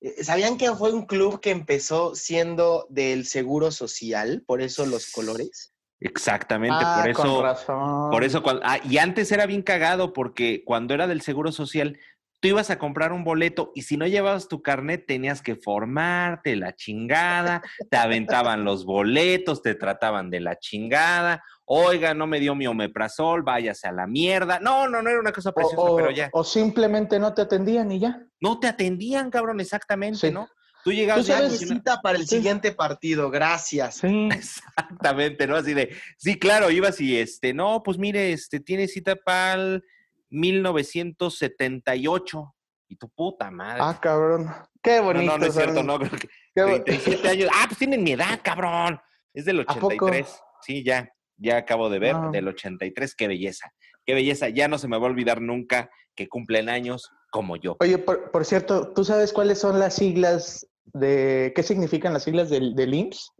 [0.00, 4.42] Eh, ¿Sabían que fue un club que empezó siendo del Seguro Social?
[4.44, 5.73] Por eso los colores.
[6.04, 7.22] Exactamente, por ah, eso.
[7.22, 8.10] Con razón.
[8.10, 11.98] Por eso, ah, y antes era bien cagado porque cuando era del Seguro Social,
[12.40, 16.56] tú ibas a comprar un boleto y si no llevabas tu carnet tenías que formarte
[16.56, 22.54] la chingada, te aventaban los boletos, te trataban de la chingada oiga, no me dio
[22.54, 24.60] mi omeprazol, váyase a la mierda.
[24.60, 26.28] No, no, no era una cosa preciosa, pero ya.
[26.32, 28.22] O simplemente no te atendían y ya.
[28.40, 30.48] No te atendían, cabrón, exactamente, ¿no?
[30.84, 31.50] Tú sabes emocionado.
[31.56, 33.96] cita para el siguiente partido, gracias.
[33.96, 34.28] Sí.
[34.32, 35.56] Exactamente, ¿no?
[35.56, 39.82] Así de, sí, claro, ibas y este, no, pues mire, este, tiene cita para el
[40.30, 42.50] 1978.
[42.86, 43.80] Y tu puta madre.
[43.82, 44.50] Ah, cabrón.
[44.82, 45.32] Qué no, bonito.
[45.32, 47.48] no, no es cierto, no, creo que Qué bo- 37 años.
[47.54, 49.00] Ah, pues tienen mi edad, cabrón.
[49.32, 49.86] Es del ¿A poco?
[49.86, 50.38] 83.
[50.60, 52.28] Sí, ya, ya acabo de ver, Ah.
[52.30, 53.14] del 83.
[53.16, 53.72] Qué belleza,
[54.04, 54.50] qué belleza.
[54.50, 57.76] Ya no se me va a olvidar nunca que cumplen años como yo.
[57.80, 61.52] Oye, por, por cierto, ¿tú sabes cuáles son las siglas de...
[61.54, 63.30] ¿Qué significan las siglas del, del IMSS?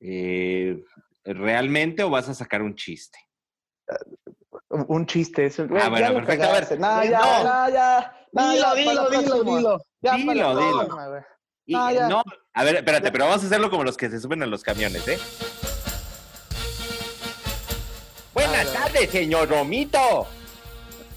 [0.00, 0.82] Eh,
[1.24, 3.18] ¿Realmente o vas a sacar un chiste?
[4.68, 5.46] Un un chiste.
[5.46, 5.66] Eso.
[5.80, 6.44] Ah, bueno, perfecto.
[6.46, 6.80] A ver.
[6.80, 7.44] No, ya, no.
[7.44, 8.20] no, ya.
[8.32, 9.84] No, Dilo, dilo, dilo, dilo.
[10.02, 11.22] Ya, para Dilo, güey.
[11.66, 14.42] Y- No, no, a ver, espérate, pero vamos a hacerlo como los que se suben
[14.42, 15.18] a los camiones, ¿eh?
[18.34, 20.26] Buenas Ah, tardes, señor Romito.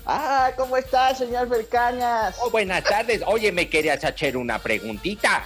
[0.10, 2.38] Ah, ¿cómo está, señor Belcañas?
[2.42, 3.22] Oh, buenas tardes.
[3.26, 5.44] Oye, me querías hacer una preguntita.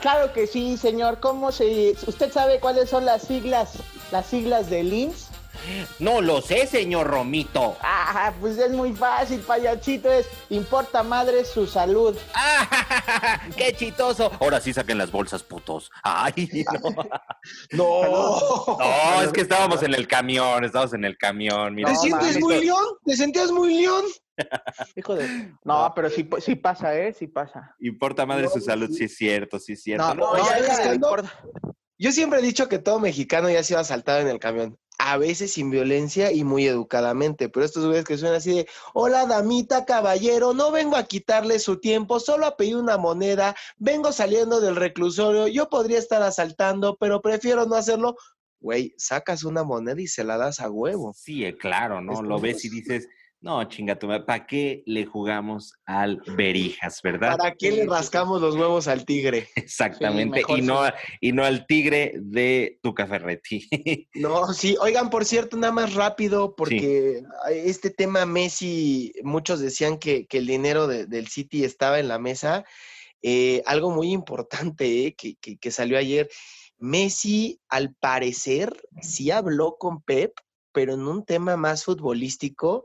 [0.00, 1.18] Claro que sí, señor.
[1.18, 1.96] ¿Cómo se...
[2.06, 3.72] ¿Usted sabe cuáles son las siglas,
[4.12, 5.29] las siglas del IMSS?
[5.98, 7.76] No lo sé, señor Romito.
[7.82, 10.10] Ah, pues es muy fácil, payachito.
[10.10, 12.16] Es importa madre su salud.
[12.34, 14.30] ¡Ah, ¡Qué chistoso!
[14.40, 15.90] Ahora sí saquen las bolsas, putos.
[16.02, 16.90] Ay, no.
[17.72, 18.76] No.
[18.78, 21.74] No, es que estábamos en el camión, estábamos en el camión.
[21.74, 22.84] Mira, ¿Te sientes muy león?
[23.04, 24.04] ¿Te sentías muy león?
[24.96, 25.54] Hijo de...
[25.64, 27.14] No, pero sí, sí pasa, ¿eh?
[27.18, 27.74] Sí pasa.
[27.80, 28.96] Importa madre su salud, sí.
[28.98, 30.14] sí es cierto, sí es cierto.
[30.14, 31.32] No, No, no, ya ya, deja de ya, importa.
[31.98, 34.78] Yo siempre he dicho que todo mexicano ya se iba asaltado en el camión.
[35.02, 39.24] A veces sin violencia y muy educadamente, pero estos güeyes que suenan así de, hola
[39.26, 44.60] damita, caballero, no vengo a quitarle su tiempo, solo a pedir una moneda, vengo saliendo
[44.60, 48.16] del reclusorio, yo podría estar asaltando, pero prefiero no hacerlo.
[48.60, 51.14] Güey, sacas una moneda y se la das a huevo.
[51.16, 52.20] Sí, eh, claro, ¿no?
[52.20, 53.08] Lo ves es- y dices,
[53.42, 57.38] no, chinga tu madre, ¿para qué le jugamos al Berijas, verdad?
[57.38, 59.48] ¿Para qué le rascamos los huevos al tigre?
[59.56, 60.92] Exactamente, y, no, sí.
[61.22, 63.66] y no al tigre de tu Ferretti.
[64.14, 70.26] No, sí, oigan, por cierto, nada más rápido, porque este tema Messi, muchos decían que,
[70.26, 72.64] que el dinero de- del City estaba en la mesa.
[73.22, 76.28] Eh, algo muy importante eh, que, que- que salió ayer,
[76.78, 80.32] Messi al parecer sí habló con Pep,
[80.72, 82.84] pero en un tema más futbolístico,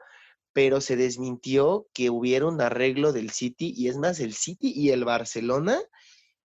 [0.55, 4.91] pero se desmintió que hubiera un arreglo del City, y es más, el City y
[4.91, 5.81] el Barcelona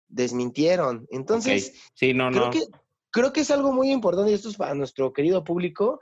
[0.06, 1.08] desmintieron.
[1.10, 2.50] Entonces, Ok, Sí, no, creo no.
[2.52, 2.60] que
[3.10, 5.98] creo que es algo muy importante y esto es para nuestro querido público.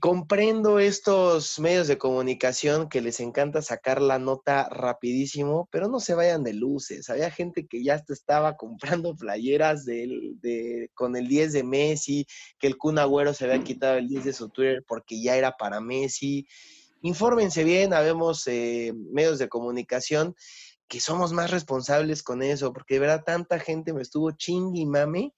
[0.00, 6.14] Comprendo estos medios de comunicación que les encanta sacar la nota rapidísimo, pero no se
[6.14, 7.10] vayan de luces.
[7.10, 8.56] Había gente que ya hasta estaba
[9.02, 12.26] comprando playeras de, con el 10 de Messi,
[12.60, 15.56] que el Kun Agüero se había quitado el 10 de su Twitter porque ya era
[15.56, 16.46] para Messi.
[17.04, 20.34] Infórmense bien, habemos eh, medios de comunicación
[20.88, 25.32] que somos más responsables con eso, porque de verdad tanta gente me estuvo chingui y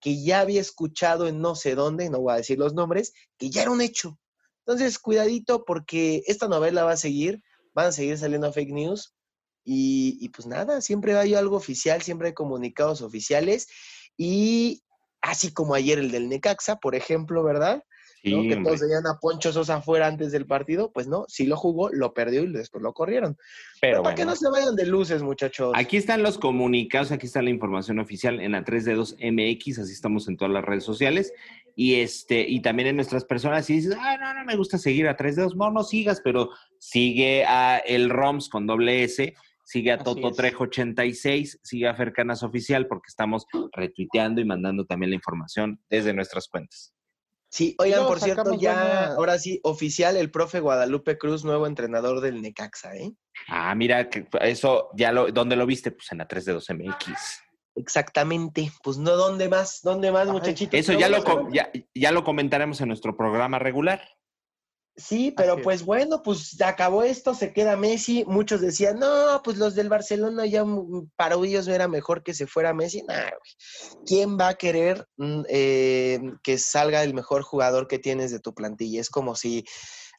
[0.00, 3.50] que ya había escuchado en no sé dónde, no voy a decir los nombres, que
[3.50, 4.18] ya era un hecho.
[4.66, 7.40] Entonces, cuidadito porque esta novela va a seguir,
[7.72, 9.14] van a seguir saliendo fake news
[9.62, 13.68] y, y pues nada, siempre hay algo oficial, siempre hay comunicados oficiales
[14.16, 14.82] y
[15.20, 17.84] así como ayer el del Necaxa, por ejemplo, ¿verdad?
[18.22, 18.42] Sí, ¿no?
[18.42, 21.90] Que todos veían a Poncho Sosa afuera antes del partido, pues no, sí lo jugó,
[21.90, 23.36] lo perdió y después lo corrieron.
[23.80, 25.72] Pero Pero para que no se vayan de luces, muchachos.
[25.74, 29.92] Aquí están los comunicados, aquí está la información oficial en la 3 dedos MX, así
[29.92, 31.32] estamos en todas las redes sociales.
[31.74, 35.08] Y este, y también en nuestras personas, si dices, ah, no, no me gusta seguir
[35.08, 39.90] a 3 dedos, no, no sigas, pero sigue a el ROMS con doble S, sigue
[39.90, 40.30] a Toto.
[40.30, 46.12] Trejo 86, sigue a Fercanas Oficial, porque estamos retuiteando y mandando también la información desde
[46.12, 46.94] nuestras cuentas.
[47.52, 52.22] Sí, oigan, por cierto, ya, buena- ahora sí, oficial, el profe Guadalupe Cruz, nuevo entrenador
[52.22, 53.12] del Necaxa, ¿eh?
[53.46, 55.90] Ah, mira, que eso ya lo, ¿dónde lo viste?
[55.90, 57.12] Pues en la 3 dedos MX.
[57.76, 58.72] Exactamente.
[58.82, 59.80] Pues no, ¿dónde más?
[59.82, 60.80] ¿Dónde más, muchachitos?
[60.80, 64.02] Eso ya lo, ya, ya lo comentaremos en nuestro programa regular.
[64.94, 65.64] Sí, pero Así es.
[65.64, 68.24] pues bueno, pues acabó esto, se queda Messi.
[68.26, 72.46] Muchos decían, no, pues los del Barcelona ya mm, para ellos era mejor que se
[72.46, 73.02] fuera Messi.
[73.02, 74.04] Nah, güey.
[74.06, 78.54] ¿Quién va a querer mm, eh, que salga el mejor jugador que tienes de tu
[78.54, 79.00] plantilla?
[79.00, 79.64] Es como si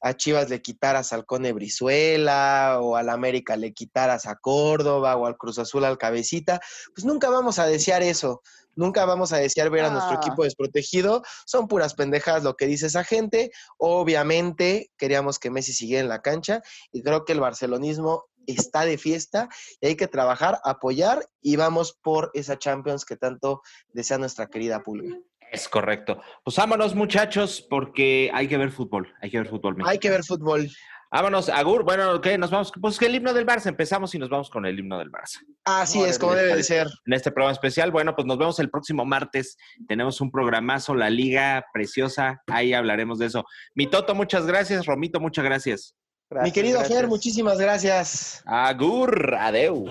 [0.01, 5.27] a Chivas le quitaras al Cone Brizuela o al América le quitaras a Córdoba o
[5.27, 6.59] al Cruz Azul al Cabecita.
[6.93, 8.41] Pues nunca vamos a desear eso.
[8.75, 10.21] Nunca vamos a desear ver a nuestro Ah.
[10.23, 11.23] equipo desprotegido.
[11.45, 13.51] Son puras pendejadas lo que dice esa gente.
[13.77, 16.61] Obviamente queríamos que Messi siguiera en la cancha
[16.91, 19.47] y creo que el barcelonismo está de fiesta
[19.79, 23.61] y hay que trabajar, apoyar y vamos por esa Champions que tanto
[23.93, 25.15] desea nuestra querida Pulga.
[25.51, 26.19] Es correcto.
[26.43, 29.13] Pues vámonos, muchachos, porque hay que ver fútbol.
[29.21, 29.77] Hay que ver fútbol.
[29.85, 30.67] Hay que ver fútbol.
[31.13, 31.83] Vámonos, Agur.
[31.83, 32.39] Bueno, ¿qué?
[32.39, 32.71] Nos vamos.
[32.81, 33.67] Pues que el himno del Barça.
[33.67, 35.37] Empezamos y nos vamos con el himno del Barça.
[35.63, 36.87] Así es, como debe de ser.
[37.05, 37.91] En este programa especial.
[37.91, 39.55] Bueno, pues nos vemos el próximo martes.
[39.87, 42.41] Tenemos un programazo, la liga preciosa.
[42.47, 43.45] Ahí hablaremos de eso.
[43.75, 44.87] Mi Toto, muchas gracias.
[44.87, 45.95] Romito, muchas gracias.
[46.41, 48.41] Mi querido Fer, muchísimas gracias.
[48.47, 49.85] Agur, adeu.